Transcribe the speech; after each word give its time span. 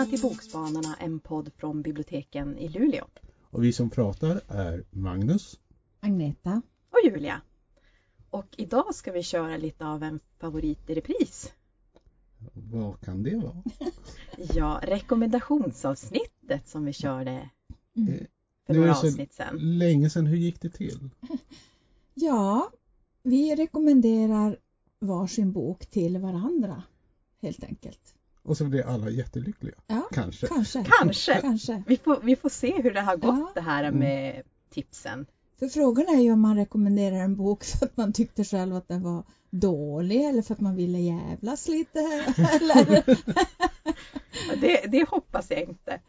Välkomna 0.00 0.18
till 0.18 0.28
Bokspanarna, 0.28 0.96
en 1.00 1.20
podd 1.20 1.50
från 1.56 1.82
biblioteken 1.82 2.58
i 2.58 2.68
Luleå. 2.68 3.04
Och 3.50 3.64
vi 3.64 3.72
som 3.72 3.90
pratar 3.90 4.40
är 4.48 4.84
Magnus, 4.90 5.58
Agneta 6.00 6.62
och 6.90 6.98
Julia. 7.04 7.40
Och 8.30 8.46
idag 8.56 8.94
ska 8.94 9.12
vi 9.12 9.22
köra 9.22 9.56
lite 9.56 9.86
av 9.86 10.02
en 10.02 10.20
favorit 10.38 10.90
i 10.90 10.94
repris. 10.94 11.52
Vad 12.52 13.00
kan 13.00 13.22
det 13.22 13.36
vara? 13.36 13.62
Ja, 14.54 14.80
rekommendationsavsnittet 14.82 16.68
som 16.68 16.84
vi 16.84 16.92
körde 16.92 17.50
Mm. 17.96 18.26
för 18.66 18.74
några 18.74 18.96
avsnitt 18.96 19.32
sedan. 19.32 19.78
Länge 19.78 20.10
sedan, 20.10 20.26
hur 20.26 20.36
gick 20.36 20.60
det 20.60 20.70
till? 20.70 21.10
Ja, 22.14 22.70
vi 23.22 23.56
rekommenderar 23.56 24.56
varsin 24.98 25.52
bok 25.52 25.86
till 25.86 26.18
varandra 26.18 26.82
helt 27.42 27.64
enkelt. 27.64 28.14
Och 28.42 28.56
så 28.56 28.64
blev 28.64 28.88
alla 28.88 29.10
jättelyckliga. 29.10 29.74
Ja, 29.86 30.08
Kanske. 30.12 30.46
kanske. 30.46 30.84
Kanske. 31.00 31.40
kanske. 31.40 31.82
Vi 31.86 31.96
får, 31.96 32.20
vi 32.22 32.36
får 32.36 32.48
se 32.48 32.82
hur 32.82 32.90
det 32.94 33.00
har 33.00 33.16
gått 33.16 33.38
Ja. 33.38 33.52
det 33.54 33.60
här 33.60 33.90
med 33.90 34.42
tipsen. 34.70 35.26
För 35.58 35.68
frågan 35.68 36.08
är 36.08 36.20
ju 36.20 36.32
om 36.32 36.40
man 36.40 36.56
rekommenderar 36.56 37.16
en 37.16 37.36
bok 37.36 37.64
för 37.78 37.86
att 37.86 37.96
man 37.96 38.12
tyckte 38.12 38.44
själv 38.44 38.74
att 38.76 38.88
den 38.88 39.02
var 39.02 39.24
dålig 39.50 40.24
eller 40.24 40.42
för 40.42 40.54
att 40.54 40.60
man 40.60 40.76
ville 40.76 40.98
jävlas 40.98 41.68
lite. 41.68 41.98
Eller? 42.52 43.04
Det, 44.60 44.84
det 44.86 45.08
hoppas 45.08 45.50
jag 45.50 45.60
inte. 45.60 46.00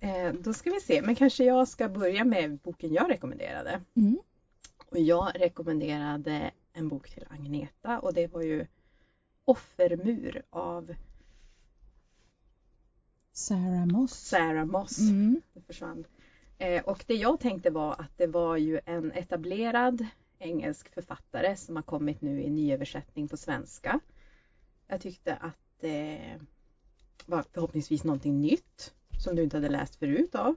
Eh, 0.00 0.32
då 0.40 0.52
ska 0.52 0.70
vi 0.70 0.80
se, 0.80 1.02
men 1.02 1.14
kanske 1.14 1.44
jag 1.44 1.68
ska 1.68 1.88
börja 1.88 2.24
med 2.24 2.58
boken 2.58 2.92
jag 2.92 3.10
rekommenderade. 3.10 3.80
Mm. 3.96 4.18
Och 4.90 4.98
jag 4.98 5.32
rekommenderade 5.34 6.50
en 6.72 6.88
bok 6.88 7.10
till 7.10 7.24
Agneta 7.30 7.98
och 7.98 8.14
det 8.14 8.26
var 8.26 8.42
ju 8.42 8.66
Offermur 9.50 10.42
av 10.50 10.94
Sarah 13.32 13.86
Moss. 13.86 14.12
Sarah 14.12 14.64
Moss. 14.64 14.98
Mm. 14.98 15.42
Det 15.52 15.60
försvann. 15.60 16.04
Eh, 16.58 16.84
och 16.84 17.04
det 17.06 17.14
jag 17.14 17.40
tänkte 17.40 17.70
var 17.70 17.92
att 17.92 18.18
det 18.18 18.26
var 18.26 18.56
ju 18.56 18.80
en 18.84 19.12
etablerad 19.12 20.06
engelsk 20.38 20.94
författare 20.94 21.56
som 21.56 21.76
har 21.76 21.82
kommit 21.82 22.20
nu 22.20 22.42
i 22.42 22.50
nyöversättning 22.50 23.28
på 23.28 23.36
svenska. 23.36 24.00
Jag 24.86 25.00
tyckte 25.00 25.36
att 25.36 25.58
det 25.80 26.20
var 27.26 27.44
förhoppningsvis 27.52 28.04
någonting 28.04 28.40
nytt 28.40 28.94
som 29.18 29.36
du 29.36 29.42
inte 29.42 29.56
hade 29.56 29.68
läst 29.68 29.96
förut 29.96 30.34
av. 30.34 30.54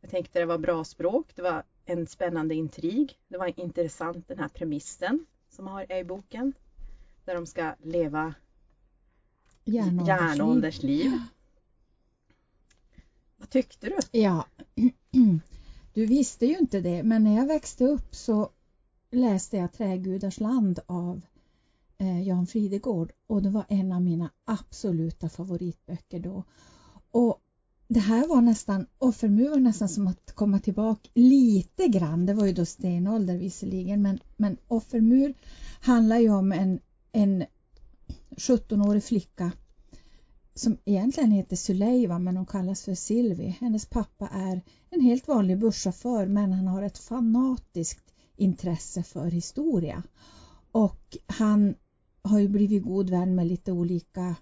Jag 0.00 0.10
tänkte 0.10 0.38
det 0.38 0.46
var 0.46 0.58
bra 0.58 0.84
språk, 0.84 1.32
det 1.34 1.42
var 1.42 1.62
en 1.84 2.06
spännande 2.06 2.54
intrig, 2.54 3.18
det 3.28 3.38
var 3.38 3.60
intressant 3.60 4.28
den 4.28 4.38
här 4.38 4.48
premissen 4.48 5.26
som 5.48 5.66
har 5.66 5.92
i 5.92 6.04
boken. 6.04 6.52
Där 7.24 7.34
de 7.34 7.46
ska 7.46 7.74
leva 7.82 8.34
Järnåldersliv. 9.64 10.06
järnåldersliv. 10.06 11.12
Vad 13.36 13.50
tyckte 13.50 13.86
du? 13.86 14.18
Ja, 14.18 14.46
du 15.94 16.06
visste 16.06 16.46
ju 16.46 16.58
inte 16.58 16.80
det, 16.80 17.02
men 17.02 17.24
när 17.24 17.36
jag 17.36 17.46
växte 17.46 17.84
upp 17.84 18.14
så 18.14 18.50
läste 19.10 19.56
jag 19.56 19.72
Trägudars 19.72 20.40
land 20.40 20.80
av 20.86 21.20
eh, 21.98 22.22
Jan 22.28 22.46
Fridegård 22.46 23.12
och 23.26 23.42
det 23.42 23.50
var 23.50 23.64
en 23.68 23.92
av 23.92 24.02
mina 24.02 24.30
absoluta 24.44 25.28
favoritböcker 25.28 26.20
då. 26.20 26.44
Och 27.10 27.40
det 27.88 28.00
här 28.00 28.28
var 28.28 28.40
nästan, 28.40 28.86
Offermur 28.98 29.48
var 29.50 29.56
nästan 29.56 29.88
som 29.88 30.06
att 30.06 30.32
komma 30.34 30.58
tillbaka 30.58 31.08
lite 31.14 31.88
grann, 31.88 32.26
det 32.26 32.34
var 32.34 32.46
ju 32.46 32.52
då 32.52 32.64
stenålder 32.64 33.36
visserligen, 33.38 34.02
men, 34.02 34.18
men 34.36 34.56
Offermur 34.68 35.34
handlar 35.80 36.18
ju 36.18 36.30
om 36.30 36.52
en, 36.52 36.80
en 37.14 37.44
17-årig 38.30 39.04
flicka 39.04 39.52
som 40.54 40.76
egentligen 40.84 41.30
heter 41.30 41.56
Suleiva 41.56 42.18
men 42.18 42.36
hon 42.36 42.46
kallas 42.46 42.82
för 42.82 42.94
Silvi. 42.94 43.56
Hennes 43.60 43.86
pappa 43.86 44.28
är 44.28 44.60
en 44.90 45.00
helt 45.00 45.28
vanlig 45.28 45.58
busschaufför 45.58 46.26
men 46.26 46.52
han 46.52 46.66
har 46.66 46.82
ett 46.82 46.98
fanatiskt 46.98 48.14
intresse 48.36 49.02
för 49.02 49.26
historia. 49.26 50.02
Och 50.72 51.16
han 51.26 51.74
har 52.22 52.38
ju 52.38 52.48
blivit 52.48 52.82
god 52.82 53.10
vän 53.10 53.34
med 53.34 53.46
lite 53.46 53.72
olika 53.72 54.34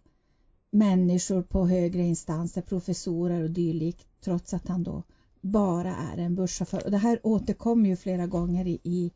människor 0.70 1.42
på 1.42 1.66
högre 1.66 2.02
instanser, 2.02 2.62
professorer 2.62 3.42
och 3.42 3.50
dylikt 3.50 4.06
trots 4.20 4.54
att 4.54 4.68
han 4.68 4.82
då 4.82 5.02
bara 5.40 5.96
är 5.96 6.18
en 6.18 6.34
busschaufför. 6.34 6.84
Och 6.84 6.90
det 6.90 6.98
här 6.98 7.20
återkommer 7.22 7.88
ju 7.88 7.96
flera 7.96 8.26
gånger 8.26 8.66
i, 8.66 8.80
i 8.82 9.12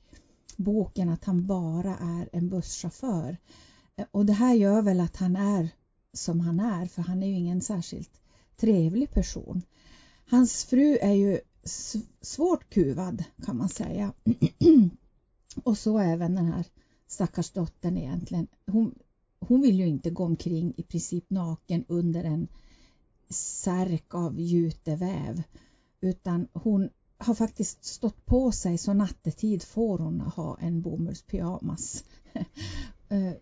boken 0.57 1.09
att 1.09 1.25
han 1.25 1.47
bara 1.47 1.97
är 1.97 2.29
en 2.33 2.49
busschaufför. 2.49 3.37
Eh, 3.97 4.07
och 4.11 4.27
det 4.27 4.33
här 4.33 4.55
gör 4.55 4.83
väl 4.83 5.01
att 5.01 5.17
han 5.17 5.37
är 5.37 5.69
som 6.13 6.41
han 6.41 6.61
är 6.61 6.87
för 6.87 7.03
han 7.03 7.23
är 7.23 7.27
ju 7.27 7.35
ingen 7.35 7.61
särskilt 7.61 8.21
trevlig 8.57 9.11
person. 9.11 9.63
Hans 10.27 10.65
fru 10.65 10.99
är 11.01 11.13
ju 11.13 11.41
svårt 12.21 12.71
kuvad 12.71 13.25
kan 13.45 13.57
man 13.57 13.69
säga. 13.69 14.13
Och 15.65 15.79
så 15.79 15.99
även 15.99 16.35
den 16.35 16.47
här 16.47 16.65
stackars 17.07 17.51
dottern 17.51 17.97
egentligen. 17.97 18.47
Hon, 18.67 18.95
hon 19.41 19.61
vill 19.61 19.79
ju 19.79 19.87
inte 19.87 20.11
gå 20.11 20.25
omkring 20.25 20.75
i 20.77 20.83
princip 20.83 21.31
naken 21.31 21.85
under 21.89 22.25
en 22.25 22.49
särk 23.29 24.15
av 24.15 24.41
juteväv 24.41 25.43
utan 26.01 26.49
hon 26.53 26.91
har 27.19 27.35
faktiskt 27.35 27.85
stått 27.85 28.27
på 28.27 28.53
sig 28.53 28.79
så 28.79 28.93
nattetid 28.93 29.63
får 29.63 29.99
hon 29.99 30.21
ha 30.21 30.59
en 30.61 30.83
bomullspyjamas. 30.83 32.05
Eh, 33.09 33.33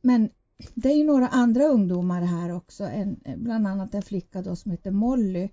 men 0.00 0.30
det 0.74 0.88
är 0.88 0.96
ju 0.96 1.04
några 1.04 1.28
andra 1.28 1.64
ungdomar 1.64 2.22
här 2.22 2.50
också, 2.50 2.84
en, 2.84 3.20
eh, 3.24 3.36
bland 3.36 3.66
annat 3.66 3.94
en 3.94 4.02
flicka 4.02 4.42
då 4.42 4.56
som 4.56 4.70
heter 4.70 4.90
Molly 4.90 5.48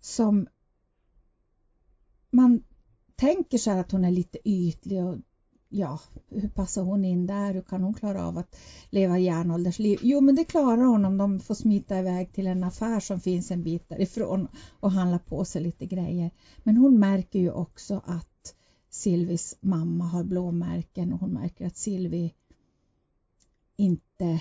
som 0.00 0.46
man 2.30 2.62
tänker 3.16 3.58
sig 3.58 3.80
att 3.80 3.92
hon 3.92 4.04
är 4.04 4.10
lite 4.10 4.48
ytlig 4.48 5.04
och 5.04 5.16
ja, 5.76 6.00
hur 6.28 6.48
passar 6.48 6.82
hon 6.82 7.04
in 7.04 7.26
där? 7.26 7.54
Hur 7.54 7.62
kan 7.62 7.82
hon 7.82 7.94
klara 7.94 8.26
av 8.26 8.38
att 8.38 8.56
leva 8.90 9.18
järnåldersliv? 9.18 9.98
Jo, 10.02 10.20
men 10.20 10.34
det 10.34 10.44
klarar 10.44 10.82
hon 10.82 11.04
om 11.04 11.18
de 11.18 11.40
får 11.40 11.54
smita 11.54 11.98
iväg 11.98 12.32
till 12.32 12.46
en 12.46 12.64
affär 12.64 13.00
som 13.00 13.20
finns 13.20 13.50
en 13.50 13.62
bit 13.62 13.88
därifrån 13.88 14.48
och 14.80 14.92
handla 14.92 15.18
på 15.18 15.44
sig 15.44 15.62
lite 15.62 15.86
grejer. 15.86 16.30
Men 16.62 16.76
hon 16.76 16.98
märker 16.98 17.38
ju 17.38 17.50
också 17.50 18.02
att 18.04 18.54
Silvis 18.90 19.56
mamma 19.60 20.04
har 20.04 20.24
blåmärken 20.24 21.12
och 21.12 21.20
hon 21.20 21.32
märker 21.32 21.66
att 21.66 21.76
Silvi 21.76 22.34
inte 23.76 24.40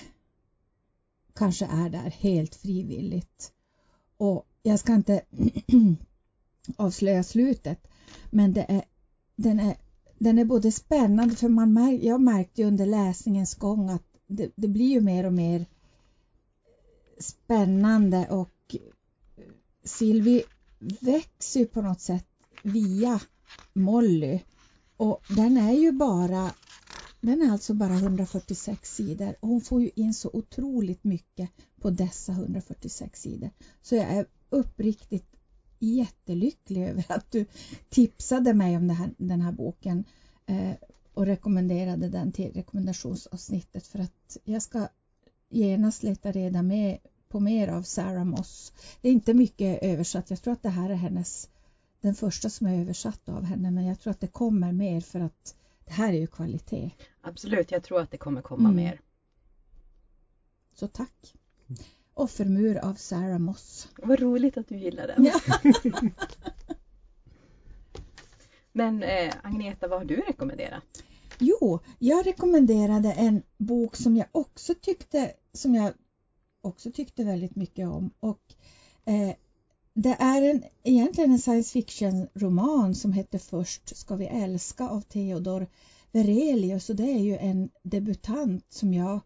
kanske 1.34 1.66
är 1.66 1.90
där 1.90 2.10
helt 2.10 2.56
frivilligt. 2.56 3.52
Och 4.18 4.48
jag 4.64 4.80
ska 4.80 4.94
inte 4.94 5.22
avslöja 6.78 7.24
slutet 7.24 7.88
men 8.30 8.54
det 8.54 8.66
är, 8.70 8.84
den, 9.36 9.60
är, 9.60 9.76
den 10.18 10.40
är 10.40 10.46
både 10.46 10.72
spännande 10.72 11.36
för 11.36 11.50
man 11.50 11.74
mär, 11.74 11.92
jag 11.92 12.22
märkte 12.22 12.62
ju 12.62 12.68
under 12.68 12.86
läsningens 12.86 13.56
gång 13.56 13.90
att 13.90 14.04
det, 14.28 14.52
det 14.56 14.68
blir 14.68 14.90
ju 14.90 15.02
mer 15.02 15.26
och 15.26 15.34
mer 15.34 15.66
spännande 17.20 18.28
och 18.30 18.76
eh, 18.76 18.80
Silvi 19.84 20.44
växer 21.00 21.60
ju 21.60 21.66
på 21.66 21.82
något 21.82 22.02
sätt 22.02 22.28
via 22.64 23.20
Molly 23.74 24.40
och 24.98 25.22
den 25.30 25.58
är 25.58 25.74
ju 25.74 25.92
bara 25.92 26.52
den 27.22 27.42
är 27.42 27.52
alltså 27.52 27.74
bara 27.74 27.94
146 27.94 28.96
sidor 28.96 29.36
och 29.40 29.50
hon 29.50 29.62
får 29.62 29.82
ju 29.82 29.92
in 29.96 30.14
så 30.14 30.30
otroligt 30.34 31.04
mycket 31.04 31.50
på 31.82 31.90
dessa 31.90 32.32
146 32.32 33.22
sidor. 33.22 33.50
Så 33.82 33.96
jag 33.96 34.06
är 34.06 34.26
uppriktigt 34.50 35.35
jättelycklig 35.80 36.88
över 36.88 37.06
att 37.10 37.32
du 37.32 37.46
tipsade 37.90 38.54
mig 38.54 38.78
om 38.78 38.90
här, 38.90 39.10
den 39.18 39.42
här 39.42 39.52
boken 39.52 40.04
eh, 40.46 40.72
och 41.14 41.26
rekommenderade 41.26 42.10
den 42.10 42.32
till 42.32 42.54
rekommendationsavsnittet 42.54 43.88
för 43.88 44.00
att 44.00 44.38
jag 44.44 44.62
ska 44.62 44.88
genast 45.50 46.04
leta 46.04 46.32
reda 46.32 46.62
med 46.62 46.98
på 47.28 47.40
mer 47.40 47.68
av 47.68 47.84
Sarah 47.84 48.24
Moss. 48.24 48.74
Det 49.02 49.10
är 49.10 49.14
inte 49.14 49.34
mycket 49.34 49.84
översatt. 49.84 50.30
Jag 50.30 50.42
tror 50.42 50.54
att 50.54 50.64
det 50.64 50.70
här 50.70 50.90
är 50.90 50.96
hennes 50.96 51.50
den 52.02 52.16
första 52.16 52.50
som 52.50 52.68
är 52.68 52.82
översatt 52.82 53.30
av 53.30 53.44
henne 53.44 53.72
men 53.72 53.86
jag 53.86 54.00
tror 54.00 54.12
att 54.12 54.20
det 54.20 54.28
kommer 54.28 54.72
mer 54.72 55.02
för 55.02 55.20
att 55.20 55.56
det 55.86 55.92
här 55.94 56.14
är 56.14 56.18
ju 56.18 56.28
kvalitet. 56.28 56.92
Absolut, 57.22 57.72
jag 57.72 57.84
tror 57.84 58.00
att 58.00 58.12
det 58.12 58.18
kommer 58.18 58.42
komma 58.42 58.70
Mm. 58.70 58.76
mer. 58.76 59.02
Så 60.74 60.88
tack. 60.88 61.34
Offermur 62.18 62.78
av 62.78 62.94
Sarah 62.94 63.40
Moss. 63.40 63.88
Vad 63.98 64.20
roligt 64.20 64.58
att 64.58 64.68
du 64.68 64.78
gillar 64.78 65.08
den. 65.08 65.26
Ja. 65.26 65.40
Men 68.72 69.04
eh, 69.04 69.34
Agneta, 69.44 69.88
vad 69.88 70.00
har 70.00 70.06
du 70.06 70.16
rekommenderat? 70.16 70.84
Jo, 71.40 71.80
jag 72.00 72.28
rekommenderade 72.28 73.12
en 73.12 73.44
bok 73.58 73.96
som 73.96 74.18
jag 74.18 74.28
också 74.32 74.74
tyckte 74.82 75.34
som 75.54 75.76
jag 75.76 75.94
också 76.62 76.92
tyckte 76.92 77.24
väldigt 77.24 77.56
mycket 77.56 77.88
om 77.88 78.12
och 78.20 78.42
eh, 79.06 79.36
det 79.94 80.16
är 80.20 80.42
en, 80.42 80.64
egentligen 80.84 81.32
en 81.32 81.40
science 81.40 81.72
fiction 81.72 82.28
roman 82.34 82.96
som 82.96 83.14
heter 83.14 83.40
Först 83.40 83.98
ska 83.98 84.16
vi 84.16 84.26
älska 84.26 84.90
av 84.90 85.02
Theodor 85.02 85.68
Verelius 86.12 86.90
och 86.90 86.96
det 86.96 87.12
är 87.12 87.20
ju 87.20 87.38
en 87.38 87.70
debutant 87.84 88.66
som 88.70 88.94
jag 88.94 89.20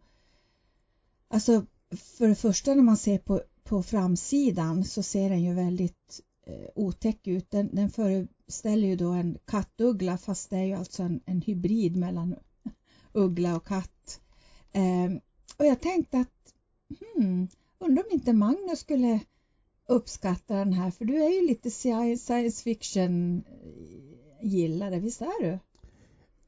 alltså 1.27 1.65
för 1.97 2.27
det 2.27 2.35
första 2.35 2.73
när 2.73 2.83
man 2.83 2.97
ser 2.97 3.17
på, 3.17 3.41
på 3.63 3.83
framsidan 3.83 4.83
så 4.83 5.03
ser 5.03 5.29
den 5.29 5.43
ju 5.43 5.53
väldigt 5.53 6.21
eh, 6.45 6.69
otäck 6.75 7.27
ut. 7.27 7.51
Den, 7.51 7.75
den 7.75 7.89
föreställer 7.89 8.87
ju 8.87 8.95
då 8.95 9.09
en 9.09 9.37
kattuggla 9.45 10.17
fast 10.17 10.49
det 10.49 10.57
är 10.57 10.63
ju 10.63 10.73
alltså 10.73 11.03
en, 11.03 11.21
en 11.25 11.41
hybrid 11.41 11.95
mellan 11.95 12.35
uggla 13.13 13.55
och 13.55 13.67
katt. 13.67 14.21
Eh, 14.71 15.11
och 15.57 15.65
jag 15.65 15.81
tänkte 15.81 16.19
att 16.19 16.53
hmm, 16.99 17.47
undrar 17.79 18.03
om 18.03 18.09
inte 18.11 18.33
Magnus 18.33 18.79
skulle 18.79 19.19
uppskatta 19.85 20.55
den 20.55 20.73
här 20.73 20.91
för 20.91 21.05
du 21.05 21.23
är 21.23 21.29
ju 21.29 21.47
lite 21.47 21.71
science 21.71 22.63
fiction 22.63 23.43
gillare, 24.41 24.99
visst 24.99 25.21
är 25.21 25.43
du? 25.43 25.59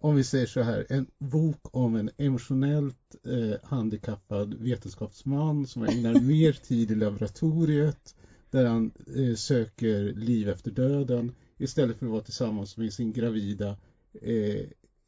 Om 0.03 0.15
vi 0.15 0.23
säger 0.23 0.45
så 0.45 0.61
här, 0.61 0.85
en 0.89 1.07
bok 1.17 1.59
om 1.71 1.95
en 1.95 2.09
emotionellt 2.17 3.15
eh, 3.25 3.69
handikappad 3.69 4.53
vetenskapsman 4.53 5.67
som 5.67 5.83
ägnar 5.83 6.19
mer 6.21 6.53
tid 6.53 6.91
i 6.91 6.95
laboratoriet 6.95 8.15
där 8.49 8.65
han 8.65 8.91
eh, 9.15 9.35
söker 9.35 10.13
liv 10.13 10.49
efter 10.49 10.71
döden 10.71 11.31
istället 11.57 11.97
för 11.97 12.05
att 12.05 12.11
vara 12.11 12.21
tillsammans 12.21 12.77
med 12.77 12.93
sin 12.93 13.13
gravida 13.13 13.77
eh, 14.21 14.55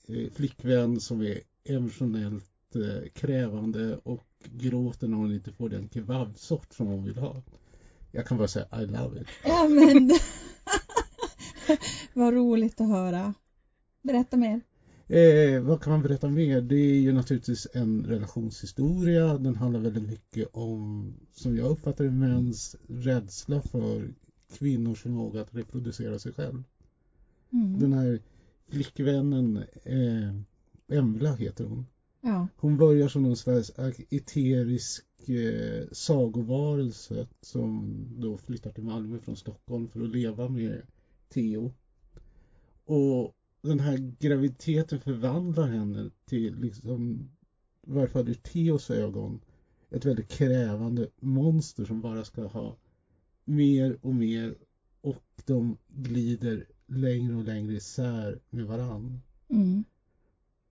eh 0.08 0.30
flickvän 0.36 1.00
som 1.00 1.22
är 1.22 1.40
emotionellt 1.64 2.76
eh, 2.76 3.10
krävande 3.14 3.98
och 4.04 4.28
gråter 4.44 5.08
när 5.08 5.18
hon 5.18 5.34
inte 5.34 5.52
får 5.52 5.70
den 5.70 5.90
kebabsort 5.94 6.74
som 6.74 6.88
hon 6.88 7.06
vill 7.06 7.18
ha. 7.18 7.42
Jag 8.12 8.26
kan 8.26 8.38
bara 8.38 8.48
säga 8.48 8.68
I 8.82 8.86
love 8.86 9.22
it. 9.22 9.28
Ja 9.44 9.68
men 9.68 10.12
vad 12.14 12.34
roligt 12.34 12.82
att 12.82 12.88
höra. 12.88 13.34
Berätta 14.02 14.38
mer. 14.38 14.62
Eh, 15.14 15.62
vad 15.62 15.82
kan 15.82 15.94
man 15.94 16.02
berätta 16.02 16.30
mer? 16.30 16.62
Det 16.62 16.76
är 16.76 17.00
ju 17.00 17.14
naturligtvis 17.14 17.68
en 17.74 18.06
relationshistoria. 18.06 19.38
Den 19.38 19.56
handlar 19.56 19.80
väldigt 19.80 20.10
mycket 20.10 20.48
om, 20.52 21.14
som 21.32 21.58
jag 21.58 21.72
uppfattar 21.72 22.04
det, 22.04 22.12
mäns 22.12 22.76
rädsla 22.88 23.62
för 23.62 24.14
kvinnors 24.54 25.02
förmåga 25.02 25.42
att 25.42 25.56
reproducera 25.56 26.20
sig 26.20 26.34
själv. 26.34 26.64
Mm. 27.52 27.80
Den 27.80 27.94
här 27.94 28.20
flickvännen, 28.68 29.64
eh, 29.84 30.98
Embla 30.98 31.36
heter 31.36 31.66
hon. 31.66 31.86
Ja. 32.22 32.48
Hon 32.56 32.78
börjar 32.78 33.08
som 33.08 33.24
någon 33.24 33.38
slags 33.38 33.72
eterisk 34.10 35.06
eh, 35.30 35.88
sagovarelse 35.92 37.28
som 37.42 38.06
då 38.18 38.38
flyttar 38.38 38.72
till 38.72 38.84
Malmö 38.84 39.20
från 39.20 39.36
Stockholm 39.36 39.88
för 39.88 40.02
att 40.02 40.10
leva 40.10 40.50
med 40.50 40.82
Theo. 41.30 41.74
Och 42.86 43.36
den 43.64 43.80
här 43.80 44.14
graviditeten 44.20 45.00
förvandlar 45.00 45.68
henne 45.68 46.10
till, 46.26 46.56
liksom, 46.56 47.30
i 47.88 47.92
varje 47.92 48.08
fall 48.08 48.30
ur 48.30 48.34
Theos 48.34 48.92
ögon, 48.92 49.40
ett 49.90 50.06
väldigt 50.06 50.30
krävande 50.30 51.10
monster 51.20 51.86
som 51.86 52.02
bara 52.02 52.26
ska 52.26 52.46
ha 52.46 52.78
mer 53.46 53.98
och 54.02 54.14
mer 54.14 54.56
och 55.02 55.42
de 55.46 55.78
glider 55.88 56.66
längre 56.88 57.36
och 57.36 57.44
längre 57.44 57.74
isär 57.74 58.40
med 58.50 58.66
varann. 58.66 59.22
Mm. 59.50 59.84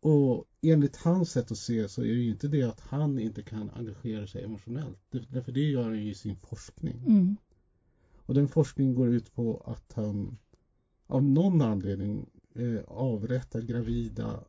Och 0.00 0.44
enligt 0.60 0.96
hans 0.96 1.30
sätt 1.30 1.50
att 1.50 1.58
se 1.58 1.88
så 1.88 2.02
är 2.02 2.06
det 2.06 2.12
ju 2.12 2.30
inte 2.30 2.48
det 2.48 2.62
att 2.62 2.80
han 2.80 3.18
inte 3.18 3.42
kan 3.42 3.70
engagera 3.70 4.26
sig 4.26 4.44
emotionellt. 4.44 4.98
Därför 5.28 5.52
det 5.52 5.70
gör 5.70 5.84
han 5.84 6.02
ju 6.02 6.10
i 6.10 6.14
sin 6.14 6.36
forskning. 6.36 7.04
Mm. 7.06 7.36
Och 8.16 8.34
den 8.34 8.48
forskningen 8.48 8.94
går 8.94 9.08
ut 9.08 9.34
på 9.34 9.62
att 9.66 9.92
han 9.92 10.38
av 11.06 11.22
någon 11.22 11.60
anledning 11.60 12.26
eh, 12.54 12.80
avrättar 12.86 13.60
gravida 13.60 14.44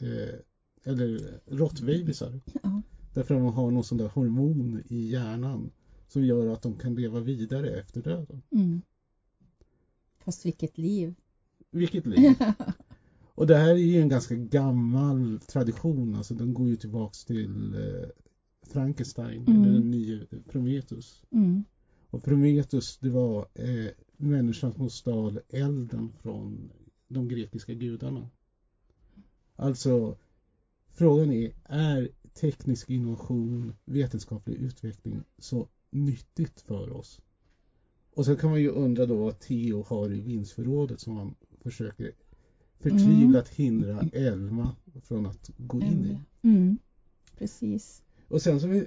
eh, 0.00 0.38
eller 0.84 1.40
råttbebisar. 1.46 2.40
Ja. 2.62 2.82
Därför 3.14 3.34
att 3.34 3.40
de 3.40 3.52
har 3.52 3.70
någon 3.70 3.84
sån 3.84 3.98
där 3.98 4.08
hormon 4.08 4.82
i 4.88 5.10
hjärnan 5.10 5.70
som 6.08 6.24
gör 6.24 6.46
att 6.46 6.62
de 6.62 6.78
kan 6.78 6.94
leva 6.94 7.20
vidare 7.20 7.70
efter 7.70 8.02
döden. 8.02 8.42
Mm. 8.50 8.82
Fast 10.18 10.46
vilket 10.46 10.78
liv. 10.78 11.14
Vilket 11.70 12.06
liv. 12.06 12.34
Och 13.34 13.46
det 13.46 13.56
här 13.56 13.70
är 13.70 13.76
ju 13.76 14.00
en 14.00 14.08
ganska 14.08 14.34
gammal 14.34 15.40
tradition, 15.46 16.14
alltså 16.14 16.34
den 16.34 16.54
går 16.54 16.68
ju 16.68 16.76
tillbaks 16.76 17.24
till 17.24 17.74
eh, 17.74 18.08
Frankenstein, 18.62 19.44
mm. 19.46 19.62
eller 19.62 19.72
den 19.72 19.90
nya 19.90 20.26
Prometheus. 20.48 21.22
Mm. 21.30 21.64
Och 22.10 22.24
Prometheus 22.24 22.98
det 22.98 23.10
var 23.10 23.48
eh, 23.54 23.90
människan 24.16 24.72
som 24.72 24.90
stal 24.90 25.40
elden 25.48 26.12
från 26.22 26.70
de 27.08 27.28
grekiska 27.28 27.74
gudarna. 27.74 28.30
Alltså, 29.56 30.16
frågan 30.92 31.32
är, 31.32 31.52
är 31.64 32.08
teknisk 32.34 32.90
innovation, 32.90 33.72
vetenskaplig 33.84 34.54
utveckling 34.54 35.22
så 35.38 35.68
nyttigt 35.90 36.60
för 36.60 36.92
oss? 36.92 37.20
Och 38.14 38.24
sen 38.24 38.36
kan 38.36 38.50
man 38.50 38.60
ju 38.60 38.68
undra 38.68 39.06
då 39.06 39.16
vad 39.16 39.40
Theo 39.40 39.82
har 39.82 40.12
i 40.12 40.20
vinstförrådet 40.20 41.00
som 41.00 41.16
han 41.16 41.34
försöker 41.60 42.12
förtvivlat 42.80 43.58
mm. 43.58 43.72
hindra 43.72 44.00
Elma 44.12 44.76
från 45.02 45.26
att 45.26 45.50
gå 45.56 45.80
in 45.80 46.04
i. 46.04 46.46
Mm. 46.48 46.78
Precis. 47.38 48.02
Och 48.28 48.42
sen 48.42 48.60
som 48.60 48.72
en 48.72 48.86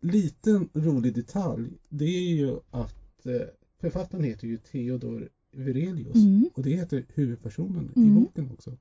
liten 0.00 0.68
rolig 0.72 1.14
detalj, 1.14 1.70
det 1.88 2.04
är 2.04 2.34
ju 2.34 2.58
att 2.70 3.26
eh, 3.26 3.40
författaren 3.80 4.24
heter 4.24 4.46
ju 4.46 4.56
Theodor 4.56 5.28
Virelius 5.58 6.14
mm. 6.14 6.50
och 6.54 6.62
det 6.62 6.70
heter 6.70 7.04
huvudpersonen 7.14 7.92
i 7.96 8.00
Mm. 8.00 8.14
boken 8.14 8.50
också. 8.52 8.76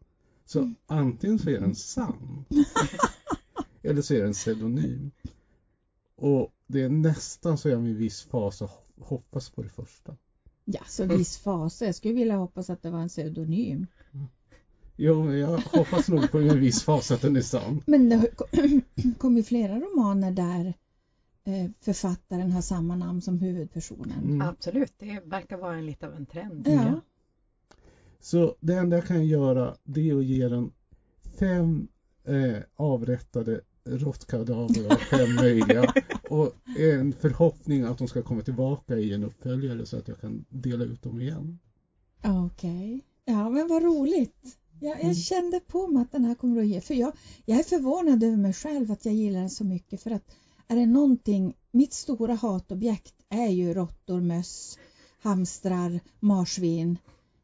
Så 0.45 0.73
antingen 0.87 1.39
så 1.39 1.49
är 1.49 1.59
den 1.59 1.75
sann 1.75 2.45
eller 3.81 4.01
så 4.01 4.13
är 4.13 4.23
den 4.23 4.33
pseudonym. 4.33 5.11
Och 6.15 6.53
det 6.67 6.81
är 6.81 6.89
nästan 6.89 7.57
så 7.57 7.69
jag 7.69 7.81
med 7.81 7.95
viss 7.95 8.21
fasa 8.23 8.69
hoppas 8.99 9.49
på 9.49 9.63
det 9.63 9.69
första. 9.69 10.15
Ja, 10.65 10.81
så 10.87 11.05
viss 11.05 11.37
fasa. 11.37 11.85
Jag 11.85 11.95
skulle 11.95 12.13
vilja 12.13 12.35
hoppas 12.35 12.69
att 12.69 12.81
det 12.81 12.89
var 12.89 12.99
en 12.99 13.09
pseudonym. 13.09 13.87
Jo, 14.95 15.33
jag 15.33 15.57
hoppas 15.57 16.07
nog 16.07 16.31
på 16.31 16.39
en 16.39 16.59
viss 16.59 16.83
fas 16.83 17.11
att 17.11 17.21
den 17.21 17.35
är 17.35 17.41
sann. 17.41 17.81
Men 17.85 18.09
det 18.09 18.15
har 18.15 18.27
kommit 19.17 19.47
flera 19.47 19.79
romaner 19.79 20.31
där 20.31 20.73
författaren 21.79 22.51
har 22.51 22.61
samma 22.61 22.95
namn 22.95 23.21
som 23.21 23.39
huvudpersonen. 23.39 24.23
Mm. 24.23 24.41
Absolut, 24.41 24.93
det 24.97 25.21
verkar 25.25 25.57
vara 25.57 25.75
en 25.75 25.85
lite 25.85 26.07
av 26.07 26.13
en 26.13 26.25
trend. 26.25 26.67
Ja. 26.67 27.01
Så 28.19 28.55
det 28.59 28.73
enda 28.73 28.97
jag 28.97 29.05
kan 29.05 29.25
göra 29.25 29.75
det 29.83 30.09
är 30.09 30.15
att 30.15 30.25
ge 30.25 30.47
den 30.47 30.71
fem 31.39 31.87
eh, 32.23 32.57
avrättade 32.75 33.61
råttkadaver 33.85 34.93
av 34.93 34.97
fem 34.97 35.35
möjliga 35.41 35.93
och 36.29 36.53
en 36.77 37.13
förhoppning 37.13 37.83
att 37.83 37.97
de 37.97 38.07
ska 38.07 38.21
komma 38.21 38.41
tillbaka 38.41 38.97
i 38.97 39.13
en 39.13 39.23
uppföljare 39.23 39.85
så 39.85 39.97
att 39.97 40.07
jag 40.07 40.19
kan 40.19 40.45
dela 40.49 40.83
ut 40.85 41.03
dem 41.03 41.21
igen. 41.21 41.59
Okej. 42.23 42.45
Okay. 42.45 43.01
Ja, 43.25 43.49
men 43.49 43.67
vad 43.67 43.83
roligt. 43.83 44.57
Jag, 44.79 44.91
jag 44.91 45.01
mm. 45.01 45.15
kände 45.15 45.59
på 45.59 45.87
mig 45.87 46.01
att 46.01 46.11
den 46.11 46.25
här 46.25 46.35
kommer 46.35 46.61
att 46.61 46.67
ge, 46.67 46.81
för 46.81 46.93
jag, 46.93 47.13
jag 47.45 47.59
är 47.59 47.63
förvånad 47.63 48.23
över 48.23 48.37
mig 48.37 48.53
själv 48.53 48.91
att 48.91 49.05
jag 49.05 49.13
gillar 49.13 49.39
den 49.39 49.49
så 49.49 49.63
mycket 49.63 50.01
för 50.01 50.11
att 50.11 50.35
är 50.67 50.75
det 50.75 50.85
någonting, 50.85 51.55
mitt 51.71 51.93
stora 51.93 52.33
hatobjekt 52.33 53.15
är 53.29 53.49
ju 53.49 53.73
råttor, 53.73 54.21
möss, 54.21 54.77
hamstrar, 55.19 55.99
marsvin, 56.19 56.97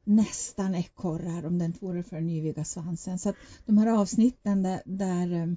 nästan 0.04 0.76
ekorrar 0.76 1.46
om 1.46 1.60
det 1.60 1.66
inte 1.66 1.86
vore 1.86 2.04
för 2.04 2.16
den 2.16 2.30
yviga 2.30 2.64
svansen. 2.64 3.20
Så 3.20 3.30
att 3.30 3.36
de 3.66 3.78
här 3.78 3.88
avsnitten 3.88 4.64
där, 4.64 4.82
där 4.86 5.32
eh, 5.32 5.48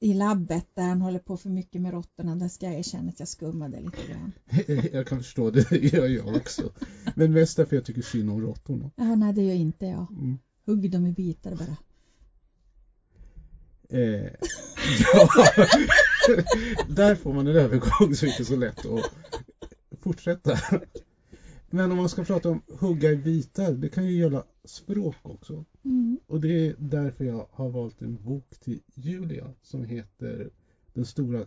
i 0.00 0.14
labbet 0.14 0.66
där 0.74 0.82
han 0.82 1.00
håller 1.00 1.18
på 1.18 1.36
för 1.36 1.50
mycket 1.50 1.80
med 1.82 1.92
råttorna, 1.92 2.36
där 2.36 2.48
ska 2.48 2.66
jag 2.66 2.74
erkänna 2.74 3.08
att 3.08 3.18
jag 3.18 3.28
skummade 3.28 3.80
lite 3.80 4.06
grann. 4.08 4.32
Jag 4.92 5.06
kan 5.06 5.18
förstå 5.18 5.50
det, 5.50 5.66
det 5.70 5.92
gör 5.92 6.06
jag 6.06 6.36
också. 6.36 6.72
Men 7.14 7.32
mest 7.32 7.56
därför 7.56 7.76
jag 7.76 7.84
tycker 7.84 8.02
synd 8.02 8.30
om 8.30 8.40
råttorna. 8.40 8.90
Ja, 8.96 9.14
nej 9.14 9.32
det 9.32 9.42
gör 9.42 9.54
inte 9.54 9.86
jag. 9.86 10.06
Mm. 10.10 10.38
Hugg 10.66 10.90
dem 10.90 11.06
i 11.06 11.12
bitar 11.12 11.56
bara. 11.56 11.76
Eh, 13.88 14.30
ja, 15.14 15.28
där 16.88 17.14
får 17.14 17.32
man 17.32 17.46
en 17.46 17.56
övergång 17.56 18.14
så 18.14 18.24
det 18.24 18.30
är 18.30 18.32
inte 18.32 18.44
så 18.44 18.56
lätt 18.56 18.86
att 18.86 19.10
fortsätta. 20.00 20.58
Men 21.70 21.90
om 21.90 21.96
man 21.96 22.08
ska 22.08 22.24
prata 22.24 22.50
om 22.50 22.62
hugga 22.68 23.10
i 23.10 23.16
bitar, 23.16 23.72
det 23.72 23.88
kan 23.88 24.06
ju 24.06 24.18
gälla 24.18 24.44
språk 24.64 25.16
också. 25.22 25.64
Mm. 25.84 26.18
Och 26.26 26.40
det 26.40 26.66
är 26.66 26.74
därför 26.78 27.24
jag 27.24 27.48
har 27.50 27.68
valt 27.68 28.02
en 28.02 28.24
bok 28.24 28.60
till 28.60 28.80
Julia 28.94 29.54
som 29.62 29.84
heter 29.84 30.50
Den 30.92 31.06
stora 31.06 31.46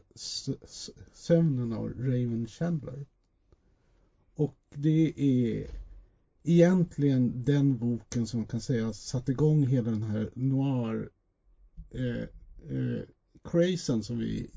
sömnen 1.14 1.74
av 1.74 1.94
Raymond 1.98 2.50
Chandler. 2.50 3.06
Och 4.36 4.58
det 4.76 5.14
är 5.18 5.68
egentligen 6.44 7.44
den 7.44 7.78
boken 7.78 8.28
som 8.28 8.40
man 8.40 8.48
kan 8.48 8.62
säga 8.62 8.94
satte 8.94 9.32
igång 9.32 9.68
hela 9.68 9.92
den 9.92 10.04
här 10.04 10.30
noir 10.34 11.10
eh, 11.92 12.24
eh, 12.78 13.02
crazen 13.44 14.04
som 14.04 14.18
vi 14.18 14.50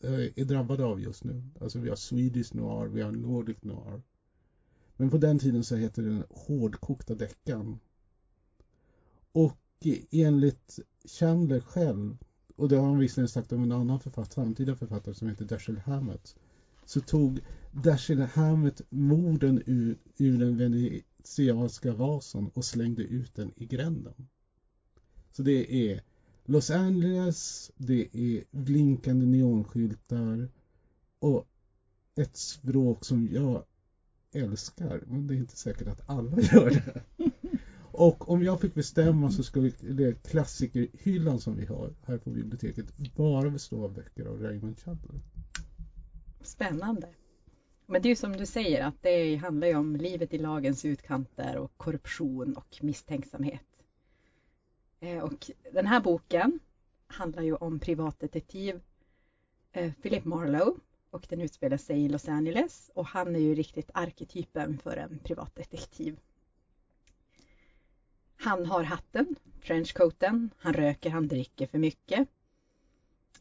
Eh, 0.00 0.32
är 0.36 0.44
drabbade 0.44 0.84
av 0.84 1.00
just 1.00 1.24
nu. 1.24 1.42
Alltså 1.60 1.78
vi 1.78 1.88
har 1.88 1.96
Swedish 1.96 2.54
noir, 2.54 2.88
vi 2.88 3.02
har 3.02 3.12
Nordic 3.12 3.62
noir. 3.62 4.02
Men 4.96 5.10
på 5.10 5.18
den 5.18 5.38
tiden 5.38 5.64
så 5.64 5.76
hette 5.76 6.02
den 6.02 6.24
hårdkokta 6.30 7.14
deckan. 7.14 7.80
Och 9.32 9.58
eh, 9.84 9.98
enligt 10.10 10.78
Chandler 11.04 11.60
själv, 11.60 12.16
och 12.56 12.68
det 12.68 12.76
har 12.76 12.86
han 12.86 12.98
visserligen 12.98 13.28
sagt 13.28 13.52
om 13.52 13.62
en 13.62 13.72
annan 13.72 14.00
författare, 14.00 14.44
samtida 14.44 14.76
författare 14.76 15.14
som 15.14 15.28
heter 15.28 15.44
Dashiell 15.44 15.78
Hammett, 15.78 16.36
så 16.84 17.00
tog 17.00 17.40
Dashiell 17.72 18.20
Hammett 18.20 18.82
morden 18.88 19.62
ur, 19.66 19.98
ur 20.16 20.38
den 20.38 20.56
venetianska 20.56 21.92
vasen 21.92 22.50
och 22.54 22.64
slängde 22.64 23.02
ut 23.02 23.34
den 23.34 23.52
i 23.56 23.66
gränden. 23.66 24.28
Så 25.32 25.42
det 25.42 25.90
är 25.90 26.02
Los 26.44 26.70
Angeles, 26.70 27.70
det 27.76 28.08
är 28.12 28.44
blinkande 28.50 29.26
neonskyltar 29.26 30.48
och 31.18 31.46
ett 32.16 32.36
språk 32.36 33.04
som 33.04 33.28
jag 33.32 33.64
älskar, 34.32 35.02
men 35.06 35.26
det 35.26 35.34
är 35.34 35.38
inte 35.38 35.56
säkert 35.56 35.88
att 35.88 36.02
alla 36.06 36.40
gör 36.52 36.70
det. 36.70 37.02
Och 37.92 38.28
om 38.28 38.42
jag 38.42 38.60
fick 38.60 38.74
bestämma 38.74 39.30
så 39.30 39.42
skulle 39.42 39.70
klassikerhyllan 40.14 41.40
som 41.40 41.56
vi 41.56 41.66
har 41.66 41.94
här 42.02 42.18
på 42.18 42.30
biblioteket 42.30 42.96
bara 42.96 43.50
bestå 43.50 43.84
av 43.84 43.94
böcker 43.94 44.24
av 44.24 44.42
Raymond 44.42 44.78
Chandler. 44.78 45.20
Spännande. 46.42 47.08
Men 47.86 48.02
det 48.02 48.08
är 48.08 48.10
ju 48.10 48.16
som 48.16 48.36
du 48.36 48.46
säger 48.46 48.84
att 48.84 49.02
det 49.02 49.36
handlar 49.36 49.66
ju 49.66 49.74
om 49.74 49.96
livet 49.96 50.34
i 50.34 50.38
lagens 50.38 50.84
utkanter 50.84 51.56
och 51.56 51.72
korruption 51.76 52.56
och 52.56 52.78
misstänksamhet. 52.80 53.69
Eh, 55.00 55.18
och 55.18 55.50
den 55.72 55.86
här 55.86 56.00
boken 56.00 56.60
handlar 57.06 57.42
ju 57.42 57.54
om 57.54 57.78
privatdetektiv 57.78 58.80
eh, 59.72 59.92
Philip 59.92 60.24
Marlowe 60.24 60.80
och 61.10 61.26
den 61.28 61.40
utspelar 61.40 61.76
sig 61.76 62.04
i 62.04 62.08
Los 62.08 62.28
Angeles 62.28 62.90
och 62.94 63.06
han 63.06 63.36
är 63.36 63.40
ju 63.40 63.54
riktigt 63.54 63.90
arketypen 63.94 64.78
för 64.78 64.96
en 64.96 65.18
privatdetektiv. 65.18 66.20
Han 68.36 68.66
har 68.66 68.82
hatten, 68.82 69.36
trenchcoaten, 69.64 70.50
han 70.58 70.74
röker, 70.74 71.10
han 71.10 71.28
dricker 71.28 71.66
för 71.66 71.78
mycket. 71.78 72.28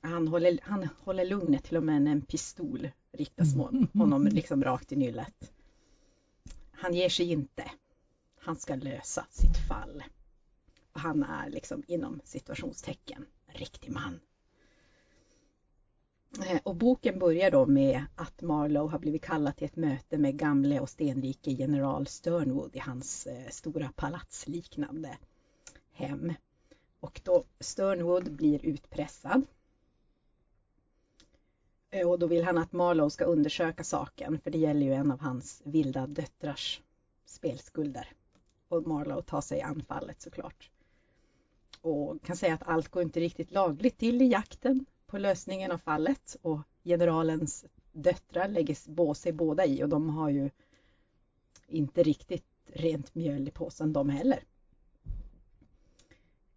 Han 0.02 0.28
håller, 0.28 0.60
han 0.64 0.90
håller 1.00 1.26
lugnet 1.26 1.64
till 1.64 1.78
och 1.78 1.84
med 1.84 2.02
när 2.02 2.12
en 2.12 2.22
pistol 2.22 2.90
riktas 3.12 3.56
mot 3.56 3.94
honom 3.94 4.28
liksom 4.28 4.64
rakt 4.64 4.92
i 4.92 4.96
nyllet. 4.96 5.52
Han 6.72 6.94
ger 6.94 7.10
sig 7.10 7.32
inte. 7.32 7.72
Han 8.40 8.56
ska 8.56 8.76
lösa 8.76 9.26
sitt 9.30 9.68
fall. 9.68 10.04
Han 11.00 11.24
är 11.24 11.50
liksom 11.50 11.84
inom 11.88 12.22
situationstecken 12.24 13.26
en 13.48 13.54
riktig 13.54 13.92
man. 13.92 14.20
Eh, 16.46 16.60
och 16.64 16.76
boken 16.76 17.20
börjar 17.20 17.52
då 17.52 17.66
med 17.66 18.06
att 18.16 18.42
Marlowe 18.42 18.92
har 18.92 19.00
blivit 19.00 19.24
kallad 19.24 19.56
till 19.56 19.66
ett 19.66 19.76
möte 19.76 20.18
med 20.18 20.38
gamle 20.38 20.80
och 20.80 20.90
stenrike 20.90 21.52
general 21.52 22.08
Sternwood 22.08 22.76
i 22.76 22.80
hans 22.80 23.28
eh, 23.28 23.50
stora 23.50 23.92
palatsliknande 23.96 25.18
hem. 25.92 26.34
Och 27.00 27.22
då 27.24 27.44
Sternwood 27.60 28.32
blir 28.32 28.66
utpressad. 28.66 29.46
Eh, 31.90 32.10
och 32.10 32.20
då 32.20 32.28
vill 32.28 32.44
han 32.44 32.58
att 32.58 32.72
Marlowe 32.72 33.10
ska 33.10 33.26
undersöka 33.26 33.84
saken 33.84 34.40
för 34.40 34.52
det 34.52 34.58
gäller 34.58 34.86
ju 34.86 34.94
en 34.94 35.12
av 35.12 35.20
hans 35.20 35.62
vilda 35.66 36.08
döttrars 36.08 36.82
spelskulder. 37.26 38.08
Och 38.68 38.88
Marlowe 38.88 39.22
tar 39.22 39.42
sig 39.42 39.62
anfallet 39.62 40.22
såklart. 40.22 40.72
Och 41.82 42.24
kan 42.24 42.38
säga 42.38 42.54
att 42.54 42.68
allt 42.68 42.90
går 42.90 43.04
inte 43.04 43.20
riktigt 43.20 43.52
lagligt 43.52 43.98
till 43.98 44.22
i 44.22 44.28
jakten 44.28 44.86
på 45.08 45.18
lösningen 45.18 45.72
av 45.72 45.78
fallet 45.78 46.38
och 46.42 46.60
generalens 46.84 47.66
döttrar 47.92 48.48
lägger 48.48 49.14
sig 49.14 49.34
båda 49.34 49.66
i 49.66 49.84
och 49.84 49.90
de 49.90 50.10
har 50.10 50.30
ju 50.30 50.50
inte 51.68 52.04
riktigt 52.04 52.46
rent 52.74 53.16
mjöl 53.16 53.48
i 53.48 53.52
påsen 53.52 53.94
de 53.94 54.10
heller. 54.10 54.44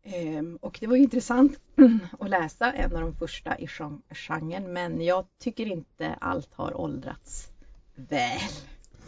Ehm, 0.03 0.57
och 0.57 0.79
det 0.81 0.87
var 0.87 0.97
ju 0.97 1.03
intressant 1.03 1.61
att 2.21 2.31
läsa 2.31 2.73
en 2.73 2.97
av 2.97 3.01
de 3.01 3.15
första 3.15 3.59
i 3.59 3.67
genren 4.11 4.73
men 4.73 5.01
jag 5.01 5.27
tycker 5.39 5.67
inte 5.67 6.15
allt 6.15 6.55
har 6.55 6.81
åldrats 6.81 7.51
väl. 7.95 8.41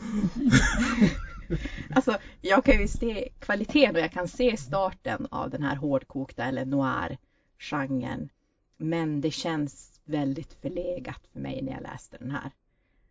alltså 1.94 2.16
jag 2.40 2.64
kan 2.64 2.80
ju 2.80 2.88
se 2.88 3.28
kvaliteten 3.38 3.94
och 3.96 4.00
jag 4.00 4.12
kan 4.12 4.28
se 4.28 4.56
starten 4.56 5.26
av 5.30 5.50
den 5.50 5.62
här 5.62 5.76
hårdkokta 5.76 6.44
eller 6.44 6.64
noir-genren 6.64 8.28
men 8.76 9.20
det 9.20 9.30
känns 9.30 10.00
väldigt 10.04 10.52
förlegat 10.52 11.20
för 11.32 11.40
mig 11.40 11.62
när 11.62 11.72
jag 11.72 11.82
läste 11.82 12.16
den 12.18 12.30
här. 12.30 12.50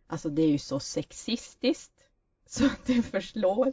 Alltså 0.06 0.28
det 0.28 0.42
är 0.42 0.48
ju 0.48 0.58
så 0.58 0.80
sexistiskt 0.80 1.92
så 2.46 2.66
att 2.66 2.86
det 2.86 3.02
förslår. 3.02 3.72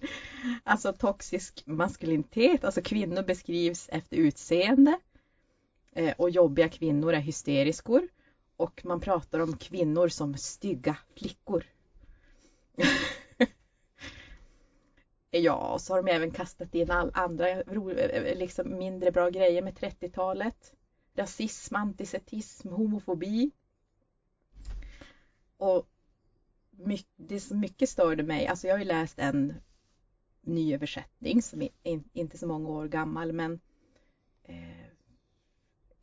Alltså 0.64 0.94
toxisk 0.94 1.64
maskulinitet, 1.66 2.64
alltså 2.64 2.82
kvinnor 2.82 3.24
beskrivs 3.24 3.90
efter 3.92 4.18
utseende 4.18 5.00
eh, 5.92 6.14
och 6.18 6.30
jobbiga 6.30 6.70
kvinnor 6.70 7.14
är 7.14 7.20
hysteriskor 7.20 8.08
och 8.58 8.82
man 8.86 9.00
pratar 9.00 9.40
om 9.40 9.58
kvinnor 9.58 10.08
som 10.08 10.38
stygga 10.38 10.98
flickor. 11.16 11.66
ja, 15.32 15.74
och 15.74 15.82
så 15.82 15.94
har 15.94 16.04
de 16.04 16.12
även 16.12 16.32
kastat 16.32 16.76
in 16.76 16.92
all 16.92 17.12
andra 17.14 17.46
liksom 18.36 18.78
mindre 18.78 19.12
bra 19.12 19.30
grejer 19.30 19.62
med 19.62 19.74
30-talet 19.74 20.74
rasism, 21.16 21.76
antisemitism, 21.76 22.70
homofobi. 22.70 23.52
Och 25.58 25.88
det 27.16 27.40
som 27.40 27.60
mycket 27.60 27.90
störde 27.90 28.24
mig, 28.24 28.48
alltså 28.48 28.68
jag 28.68 28.74
har 28.74 28.80
ju 28.80 28.86
läst 28.86 29.20
en 29.20 29.54
nyöversättning 30.42 31.42
som 31.42 31.62
är 31.62 31.70
inte 32.14 32.38
så 32.38 32.48
många 32.48 32.70
år 32.70 32.88
gammal 32.88 33.34
men 33.34 33.60
eh, 34.44 34.91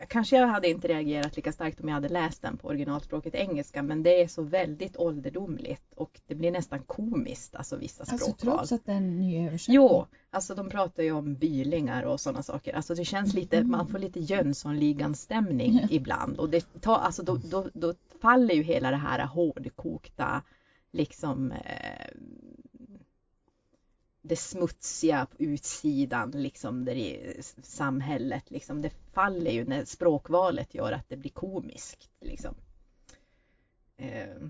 kanske 0.06 0.36
jag 0.36 0.46
hade 0.46 0.68
inte 0.68 0.88
reagerat 0.88 1.36
lika 1.36 1.52
starkt 1.52 1.80
om 1.80 1.88
jag 1.88 1.94
hade 1.94 2.08
läst 2.08 2.42
den 2.42 2.56
på 2.56 2.68
originalspråket 2.68 3.34
engelska 3.34 3.82
men 3.82 4.02
det 4.02 4.22
är 4.22 4.28
så 4.28 4.42
väldigt 4.42 4.96
ålderdomligt 4.96 5.92
och 5.94 6.20
det 6.26 6.34
blir 6.34 6.50
nästan 6.50 6.78
komiskt, 6.78 7.54
alltså 7.54 7.76
vissa 7.76 8.02
alltså, 8.02 8.16
språkval. 8.16 8.58
Alltså 8.58 8.76
trots 8.76 8.82
att 8.82 8.86
det 8.86 8.92
är 8.92 8.96
en 8.96 9.18
ny 9.18 9.46
översättning? 9.46 9.74
Jo, 9.76 10.06
alltså 10.30 10.54
de 10.54 10.68
pratar 10.68 11.02
ju 11.02 11.12
om 11.12 11.34
bylingar 11.34 12.02
och 12.02 12.20
sådana 12.20 12.42
saker. 12.42 12.74
Alltså 12.74 12.94
det 12.94 13.04
känns 13.04 13.34
lite, 13.34 13.56
mm. 13.56 13.70
man 13.70 13.86
får 13.86 13.98
lite 13.98 14.20
Jönssonligan-stämning 14.20 15.78
mm. 15.78 15.88
ibland 15.90 16.38
och 16.38 16.50
det 16.50 16.80
tar, 16.80 16.98
alltså 16.98 17.22
då, 17.22 17.36
då, 17.36 17.68
då 17.74 17.94
faller 18.20 18.54
ju 18.54 18.62
hela 18.62 18.90
det 18.90 18.96
här 18.96 19.26
hårdkokta 19.26 20.42
liksom 20.92 21.52
eh, 21.52 22.06
det 24.22 24.36
smutsiga 24.36 25.26
på 25.26 25.36
utsidan 25.38 26.30
liksom 26.30 26.84
där 26.84 26.94
i 26.94 27.42
samhället 27.62 28.50
liksom 28.50 28.82
det 28.82 28.90
faller 29.12 29.50
ju 29.50 29.64
när 29.64 29.84
språkvalet 29.84 30.74
gör 30.74 30.92
att 30.92 31.08
det 31.08 31.16
blir 31.16 31.30
komiskt 31.30 32.10
liksom. 32.20 32.54
Eh, 33.96 34.48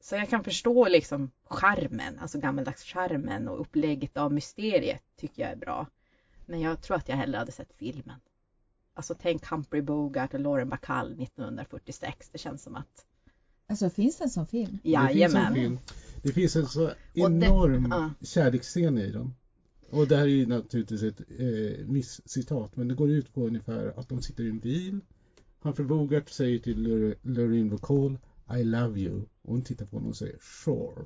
så 0.00 0.14
jag 0.16 0.28
kan 0.28 0.44
förstå 0.44 0.88
liksom 0.88 1.30
charmen, 1.44 2.18
alltså 2.18 2.38
gammaldags 2.38 2.84
charmen 2.84 3.48
och 3.48 3.60
upplägget 3.60 4.16
av 4.16 4.32
mysteriet 4.32 5.02
tycker 5.16 5.42
jag 5.42 5.52
är 5.52 5.56
bra. 5.56 5.86
Men 6.46 6.60
jag 6.60 6.82
tror 6.82 6.96
att 6.96 7.08
jag 7.08 7.16
hellre 7.16 7.38
hade 7.38 7.52
sett 7.52 7.72
filmen. 7.72 8.20
Alltså 8.94 9.14
tänk 9.14 9.46
Humphrey 9.46 9.82
Bogart 9.82 10.34
och 10.34 10.40
Lauren 10.40 10.68
Bacall 10.68 11.22
1946. 11.22 12.28
Det 12.32 12.38
känns 12.38 12.62
som 12.62 12.76
att 12.76 13.06
Alltså 13.70 13.90
finns 13.90 14.16
det 14.16 14.24
en 14.24 14.30
sån 14.30 14.46
film? 14.46 14.78
Jajamän. 14.82 15.78
Det 16.22 16.32
finns 16.32 16.56
en 16.56 16.66
så 16.66 16.90
enorm 17.14 17.88
ja. 17.90 18.10
kärleksscen 18.26 18.98
i 18.98 19.10
den. 19.10 19.34
Och 19.90 20.08
det 20.08 20.16
här 20.16 20.24
är 20.24 20.28
ju 20.28 20.46
naturligtvis 20.46 21.02
ett 21.02 21.20
eh, 21.20 21.86
misscitat 21.86 22.76
men 22.76 22.88
det 22.88 22.94
går 22.94 23.10
ut 23.10 23.34
på 23.34 23.46
ungefär 23.46 23.92
att 23.96 24.08
de 24.08 24.22
sitter 24.22 24.44
i 24.44 24.48
en 24.48 24.58
bil. 24.58 25.00
Humphrey 25.60 25.86
Bogart 25.86 26.28
säger 26.28 26.58
till 26.58 27.14
Loreen 27.22 27.68
Bacall 27.68 28.18
I 28.58 28.64
love 28.64 29.00
you. 29.00 29.16
Och 29.42 29.52
hon 29.52 29.62
tittar 29.62 29.86
på 29.86 29.96
honom 29.96 30.10
och 30.10 30.16
säger 30.16 30.38
sure. 30.40 31.04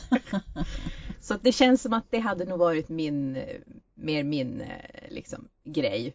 så 1.20 1.36
det 1.42 1.52
känns 1.52 1.82
som 1.82 1.92
att 1.92 2.10
det 2.10 2.18
hade 2.18 2.44
nog 2.44 2.58
varit 2.58 2.88
min, 2.88 3.38
mer 3.94 4.24
min 4.24 4.60
eh, 4.60 5.10
liksom, 5.10 5.48
grej. 5.64 6.14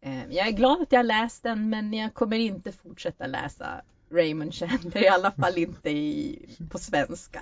Eh, 0.00 0.26
jag 0.30 0.48
är 0.48 0.52
glad 0.52 0.82
att 0.82 0.92
jag 0.92 1.06
läst 1.06 1.42
den 1.42 1.70
men 1.70 1.92
jag 1.92 2.14
kommer 2.14 2.36
inte 2.36 2.72
fortsätta 2.72 3.26
läsa 3.26 3.82
Raymond 4.10 4.54
Chandler, 4.54 5.04
i 5.04 5.08
alla 5.08 5.32
fall 5.32 5.58
inte 5.58 5.90
i, 5.90 6.38
på 6.70 6.78
svenska. 6.78 7.40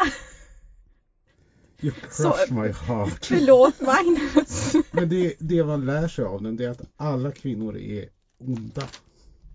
You 1.81 1.93
crush 1.93 2.13
Så, 2.13 2.55
my 2.55 2.69
heart. 2.69 3.25
Förlåt 3.27 3.81
Magnus. 3.81 4.75
Men 4.91 5.09
det, 5.09 5.35
det 5.39 5.65
man 5.65 5.87
lär 5.87 6.09
sig 6.09 6.25
av 6.25 6.43
den 6.43 6.57
det 6.57 6.65
är 6.65 6.71
att 6.71 6.91
alla 6.97 7.33
kvinnor 7.33 7.77
är 7.77 8.09
onda. 8.39 8.89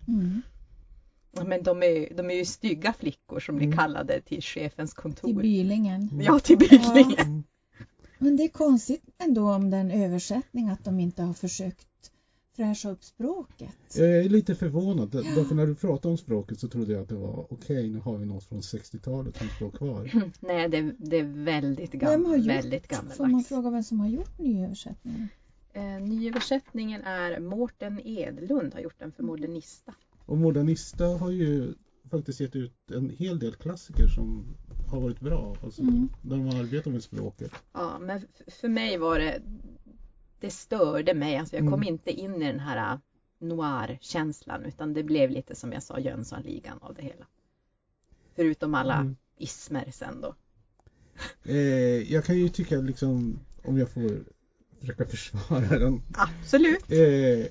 Mm. 0.08 0.42
Men 1.46 1.62
de 1.62 1.82
är, 1.82 2.14
de 2.14 2.30
är 2.30 2.34
ju 2.34 2.44
stygga 2.44 2.92
flickor 2.92 3.40
som 3.40 3.56
blir 3.56 3.66
mm. 3.66 3.78
kallade 3.78 4.20
till 4.20 4.42
chefens 4.42 4.94
kontor. 4.94 5.28
Till 5.28 5.36
Bylingen. 5.36 6.20
Ja, 6.22 6.38
till 6.38 6.58
Bylingen. 6.58 7.44
Ja. 7.78 7.84
Men 8.18 8.36
det 8.36 8.42
är 8.42 8.48
konstigt 8.48 9.02
ändå 9.18 9.50
om 9.50 9.70
den 9.70 9.90
översättning 9.90 10.68
att 10.68 10.84
de 10.84 11.00
inte 11.00 11.22
har 11.22 11.34
försökt 11.34 12.10
fräscha 12.56 12.90
upp 12.90 13.04
språket. 13.04 13.74
Jag 13.94 14.08
är 14.08 14.28
lite 14.28 14.54
förvånad. 14.54 15.10
Ja. 15.12 15.22
Därför 15.36 15.54
när 15.54 15.66
du 15.66 15.74
pratade 15.74 16.12
om 16.12 16.18
språket 16.18 16.60
så 16.60 16.68
trodde 16.68 16.92
jag 16.92 17.02
att 17.02 17.08
det 17.08 17.14
var 17.14 17.46
okej, 17.52 17.78
okay, 17.78 17.90
nu 17.90 17.98
har 17.98 18.18
vi 18.18 18.26
något 18.26 18.44
från 18.44 18.60
60-talet 18.60 19.36
som 19.36 19.48
står 19.48 19.70
kvar. 19.70 20.10
Nej, 20.40 20.68
det, 20.68 20.94
det, 20.98 21.16
är 21.18 21.44
väldigt, 21.44 21.92
gam 21.92 22.22
gjort, 22.22 22.46
väldigt 22.46 22.88
gammaldags. 22.88 23.16
Får 23.16 23.26
man 23.26 23.44
fråga 23.44 23.70
vem 23.70 23.82
som 23.82 24.00
har 24.00 24.08
gjort 24.08 24.38
nyöversättningen? 24.38 25.28
Eh, 25.72 25.82
nyöversättningen 25.82 27.02
är 27.02 27.40
Mårten 27.40 28.00
Edlund 28.04 28.74
har 28.74 28.80
gjort 28.80 28.98
den 28.98 29.12
för 29.12 29.22
Modernista. 29.22 29.94
Och 30.26 30.38
Modernista 30.38 31.04
har 31.04 31.30
ju 31.30 31.74
faktiskt 32.10 32.40
gett 32.40 32.56
ut 32.56 32.90
en 32.90 33.10
hel 33.10 33.38
del 33.38 33.54
klassiker 33.54 34.08
som 34.08 34.44
har 34.90 35.00
varit 35.00 35.20
bra. 35.20 35.56
Alltså, 35.62 35.82
Mm. 35.82 36.08
Där 36.22 36.36
de 36.36 36.48
arbetar 36.48 36.90
med 36.90 37.02
språket. 37.02 37.52
Ja, 37.72 37.98
men 38.00 38.20
för 38.46 38.68
mig 38.68 38.98
var 38.98 39.18
det, 39.18 39.42
det 40.40 40.50
störde 40.50 41.14
mig. 41.14 41.36
Alltså 41.36 41.56
jag 41.56 41.64
kom 41.64 41.74
Mm. 41.74 41.88
inte 41.88 42.10
in 42.12 42.42
i 42.42 42.46
den 42.46 42.60
här 42.60 42.92
äh, 42.94 42.98
noir-känslan 43.38 44.64
utan 44.64 44.94
det 44.94 45.02
blev 45.02 45.30
lite 45.30 45.54
som 45.54 45.72
jag 45.72 45.82
sa 45.82 45.98
Jönssonligan 45.98 46.78
av 46.82 46.94
det 46.94 47.02
hela. 47.02 47.26
Förutom 48.36 48.74
alla 48.74 48.94
Mm. 48.94 49.16
ismer 49.38 49.90
sen 49.90 50.20
då. 50.20 50.34
Eh, 51.44 51.56
jag 52.12 52.24
kan 52.24 52.38
ju 52.38 52.48
tycka 52.48 52.76
liksom, 52.80 53.38
om 53.64 53.78
jag 53.78 53.90
får 53.90 54.24
försöka 54.80 55.04
försvara 55.06 55.78
den. 55.78 56.02
Absolut. 56.14 56.92
Eh, 56.92 57.46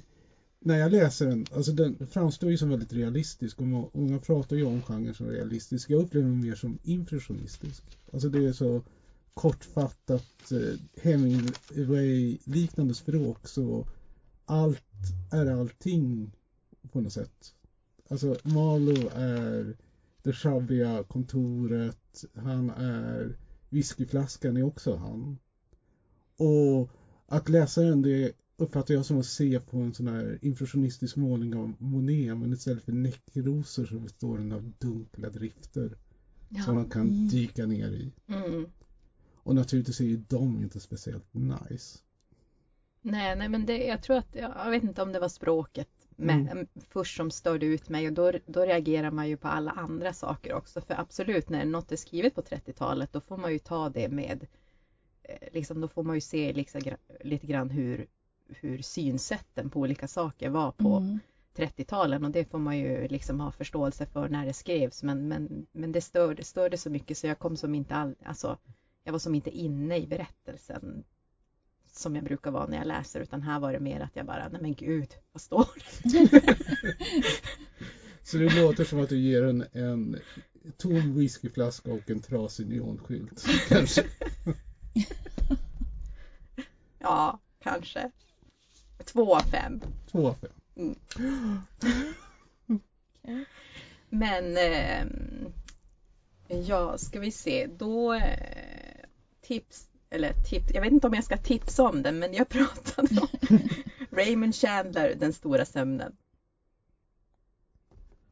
när 0.60 0.78
jag 0.78 0.92
läser 0.92 1.26
den, 1.26 1.46
alltså 1.56 1.72
den 1.72 2.08
framstår 2.08 2.52
ju 2.52 2.58
som 2.58 2.70
väldigt 2.70 2.94
realistisk 2.94 3.60
och 3.62 3.68
må- 3.68 3.90
många 3.94 4.20
pratar 4.20 4.56
ju 4.56 4.64
om 4.64 4.82
genren 4.82 5.14
som 5.14 5.28
realistisk. 5.28 5.90
Jag 5.90 6.02
upplever 6.02 6.28
den 6.28 6.42
mer 6.42 6.56
som 6.56 6.80
impressionistisk. 6.84 7.84
Alltså 8.14 8.30
det 8.30 8.46
är 8.48 8.54
så 8.54 8.82
kortfattat 9.34 10.52
eh, 10.52 10.80
Hemingway-liknande 11.02 12.94
språk 12.94 13.48
så 13.48 13.88
allt 14.46 14.84
är 15.32 15.46
allting 15.46 16.32
på 16.92 17.02
något 17.02 17.14
sätt. 17.14 17.54
Alltså 18.10 18.38
Marlowe 18.44 19.10
är 19.16 19.76
det 20.24 20.34
sjabbiga 20.34 21.04
kontoret, 21.04 22.26
han 22.34 22.70
är 22.70 23.38
whiskyflaskan 23.70 24.58
är 24.58 24.64
också 24.64 24.96
han. 24.96 25.38
Och 26.38 26.90
att 27.26 27.50
läsa 27.50 27.82
den 27.82 28.02
det 28.02 28.32
uppfattar 28.58 28.94
jag 28.94 29.06
som 29.06 29.20
att 29.20 29.26
se 29.26 29.60
på 29.60 29.78
en 29.78 29.94
sån 29.94 30.08
här 30.08 30.40
impressionistisk 30.42 31.16
målning 31.16 31.56
av 31.56 31.74
Monet 31.80 32.38
men 32.38 32.54
istället 32.54 32.84
för 32.84 32.92
näckrosor 32.92 33.86
så 33.86 34.00
består 34.00 34.38
den 34.38 34.52
av 34.52 34.72
dunkla 34.80 35.30
drifter 35.30 35.88
som 36.50 36.64
Ja. 36.66 36.74
man 36.74 36.90
kan 36.90 37.28
dyka 37.28 37.66
ner 37.66 37.92
i. 37.92 38.12
Mm. 38.28 38.66
Och 39.44 39.56
naturligtvis 39.56 40.00
är 40.00 40.06
ju 40.06 40.18
de 40.18 40.62
inte 40.64 40.80
speciellt 40.80 41.34
nice. 41.34 42.00
Nej, 43.02 43.36
nej 43.36 43.50
men 43.50 43.66
det, 43.66 43.78
jag 43.86 44.02
tror 44.04 44.18
att, 44.18 44.36
jag 44.36 44.72
vet 44.72 44.84
inte 44.84 45.02
om 45.02 45.12
det 45.12 45.20
var 45.20 45.30
språket 45.30 45.90
med, 46.16 46.52
Mm. 46.52 46.68
först 46.90 47.18
som 47.18 47.32
störde 47.32 47.66
ut 47.66 47.90
mig 47.90 48.08
och 48.08 48.14
då, 48.14 48.32
då 48.46 48.62
reagerar 48.62 49.12
man 49.12 49.30
ju 49.30 49.38
på 49.38 49.48
alla 49.48 49.72
andra 49.72 50.14
saker 50.14 50.54
också. 50.54 50.82
För 50.82 51.00
absolut, 51.00 51.50
när 51.50 51.66
något 51.66 51.92
är 51.92 51.96
skrivet 51.96 52.36
på 52.36 52.42
30-talet 52.42 53.14
då 53.14 53.22
får 53.22 53.38
man 53.38 53.52
ju 53.54 53.60
ta 53.60 53.90
det 53.90 54.10
med, 54.10 54.48
eh, 55.24 55.48
liksom, 55.54 55.82
då 55.82 55.88
får 55.88 56.04
man 56.04 56.16
ju 56.16 56.22
se 56.22 56.54
liksom, 56.54 56.82
lite 57.24 57.48
grann 57.48 57.70
hur, 57.70 58.08
hur 58.48 58.82
synsätten 58.82 59.70
på 59.70 59.80
olika 59.80 60.08
saker 60.08 60.50
var 60.50 60.72
på 60.72 60.98
Mm. 60.98 61.20
30-talen 61.56 62.26
och 62.26 62.32
det 62.32 62.46
får 62.46 62.60
man 62.60 62.78
ju 62.78 63.08
liksom 63.08 63.40
ha 63.40 63.52
förståelse 63.52 64.06
för 64.06 64.30
när 64.30 64.46
det 64.46 64.54
skrevs 64.54 65.04
men, 65.04 65.28
men, 65.28 65.66
men 65.72 65.92
det 65.92 66.02
störde, 66.02 66.44
störde 66.44 66.78
så 66.78 66.90
mycket 66.90 67.18
så 67.18 67.28
jag 67.28 67.40
kom 67.40 67.58
som 67.58 67.76
inte 67.76 67.96
all, 67.96 68.16
alltså 68.26 68.58
jag 69.04 69.12
var 69.12 69.20
som 69.20 69.36
inte 69.36 69.50
inne 69.50 69.98
i 69.98 70.08
berättelsen 70.08 71.04
som 71.92 72.16
jag 72.16 72.24
brukar 72.24 72.52
vara 72.52 72.68
när 72.68 72.78
jag 72.78 72.88
läser 72.88 73.20
utan 73.20 73.42
här 73.42 73.60
var 73.60 73.74
det 73.74 73.80
mer 73.80 74.00
att 74.00 74.16
jag 74.16 74.26
bara, 74.26 74.50
nej 74.50 74.62
men 74.62 74.74
gud, 74.74 75.10
vad 75.32 75.42
står 75.42 75.68
det? 75.76 76.42
Så 78.24 78.38
det 78.38 78.62
låter 78.62 78.84
som 78.84 79.00
att 79.00 79.10
du 79.10 79.20
ger 79.20 79.44
en, 79.44 79.66
en 79.72 80.20
tom 80.78 81.16
whiskyflaska 81.16 81.92
och 81.92 82.10
en 82.10 82.22
trasig 82.22 82.68
neonskylt. 82.68 83.46
Kanske. 83.70 84.04
Ja, 87.00 87.40
kanske. 87.60 88.12
Två 89.06 89.36
av 89.36 89.42
fem. 89.42 89.82
Två 90.12 90.28
av 90.28 90.34
fem. 90.34 90.96
Okej. 92.68 93.46
Men 94.10 94.58
ehm, 94.58 95.54
ja, 96.48 96.98
ska 96.98 97.20
vi 97.20 97.32
se, 97.32 97.68
då 97.78 98.14
eh, 98.14 98.63
tips, 99.44 99.90
eller 100.10 100.34
tips, 100.34 100.74
jag 100.74 100.82
vet 100.82 100.92
inte 100.92 101.08
om 101.08 101.14
jag 101.14 101.24
ska 101.24 101.38
tipsa 101.38 101.84
om 101.84 102.04
den 102.04 102.20
men 102.20 102.34
jag 102.34 102.50
pratade 102.50 103.22
om 103.22 103.60
Raymond 104.12 104.56
Chandler, 104.56 105.16
Den 105.20 105.34
stora 105.34 105.66
sömnen. 105.66 106.16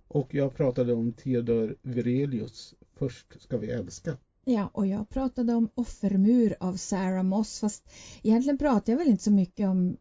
Och 0.08 0.34
jag 0.34 0.56
pratade 0.56 0.94
om 0.94 1.14
Theodor 1.14 1.76
Virelius. 1.82 2.74
Först 2.94 3.42
ska 3.42 3.58
vi 3.58 3.68
älska. 3.72 4.18
Ja, 4.46 4.70
och 4.74 4.88
jag 4.88 5.10
pratade 5.10 5.54
om 5.54 5.70
Offermur 5.76 6.56
av 6.60 6.74
Sarah 6.76 7.24
Moss 7.24 7.60
fast 7.60 7.92
egentligen 8.24 8.58
pratar 8.58 8.94
jag 8.94 8.98
väl 8.98 9.08
inte 9.08 9.24
så 9.24 9.32
mycket 9.32 9.68
om 9.68 9.98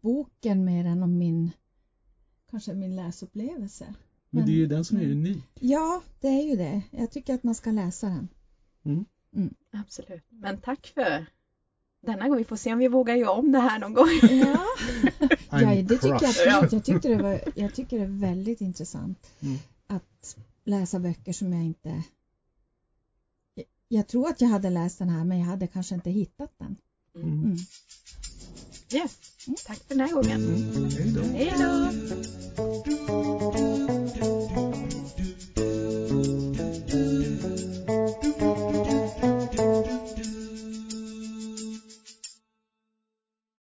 boken 0.00 0.64
mer 0.64 0.84
än 0.84 1.02
om 1.02 1.18
min 1.18 1.50
kanske 2.50 2.74
min 2.74 2.96
läsupplevelse. 2.96 3.84
Men, 3.84 3.94
Men- 4.30 4.46
det 4.46 4.52
är 4.52 4.56
ju 4.56 4.66
den 4.66 4.84
som 4.84 4.96
är 4.96 5.02
mm. 5.02 5.18
unik. 5.18 5.44
Ja, 5.60 6.02
det 6.20 6.28
är 6.28 6.42
ju 6.42 6.56
det. 6.56 6.82
Jag 6.90 7.10
tycker 7.10 7.34
att 7.34 7.42
man 7.42 7.54
ska 7.54 7.70
läsa 7.70 8.06
den. 8.08 8.28
Absolut. 9.72 10.24
Men 10.28 10.60
tack 10.60 10.86
för 10.94 11.26
denna 12.00 12.28
gång. 12.28 12.36
Vi 12.38 12.44
får 12.44 12.56
se 12.56 12.72
om 12.72 12.78
vi 12.78 12.88
vågar 12.88 13.14
göra 13.14 13.30
om 13.30 13.52
det 13.52 13.58
här 13.58 13.78
någon 13.78 13.94
gång. 13.94 14.08
Ja, 14.30 14.64
ja 15.50 15.74
det 15.82 15.88
tycker 15.88 16.08
jag 16.08 16.24
absolut. 16.24 16.72
Jag 16.72 16.84
tyckte 16.84 17.08
det 17.08 17.22
var, 17.22 17.40
jag 17.54 17.74
tycker 17.74 17.98
det 17.98 18.04
är 18.04 18.20
väldigt 18.20 18.60
intressant 18.60 19.30
Mm. 19.40 19.58
att 19.86 20.36
läsa 20.64 20.98
böcker 20.98 21.32
som 21.32 21.52
jag 21.52 21.64
inte... 21.64 22.02
Jag 23.88 24.08
tror 24.08 24.28
att 24.28 24.40
jag 24.40 24.48
hade 24.48 24.70
läst 24.70 24.98
den 24.98 25.08
här 25.08 25.24
men 25.24 25.38
jag 25.38 25.46
hade 25.46 25.66
kanske 25.66 25.94
inte 25.94 26.10
hittat 26.10 26.50
den. 26.58 26.76
Mm. 27.16 27.28
Mm. 27.44 27.56
Yes. 28.92 29.18
Tack 29.66 29.78
för 29.78 29.88
den 29.94 30.00
här 30.00 30.14
gången. 30.14 30.44
Mm. 30.44 31.34
Hej 31.34 31.52
då! 31.58 31.88